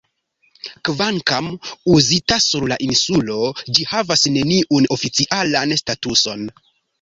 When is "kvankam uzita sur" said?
0.87-2.65